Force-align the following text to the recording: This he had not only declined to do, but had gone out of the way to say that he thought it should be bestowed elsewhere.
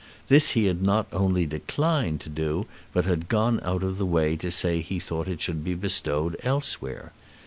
This 0.29 0.53
he 0.57 0.65
had 0.65 0.81
not 0.81 1.05
only 1.13 1.45
declined 1.45 2.21
to 2.21 2.29
do, 2.29 2.65
but 2.91 3.05
had 3.05 3.27
gone 3.29 3.59
out 3.61 3.83
of 3.83 3.99
the 3.99 4.05
way 4.07 4.35
to 4.37 4.49
say 4.49 4.77
that 4.77 4.87
he 4.87 4.99
thought 4.99 5.27
it 5.27 5.41
should 5.41 5.63
be 5.63 5.75
bestowed 5.75 6.35
elsewhere. 6.41 7.11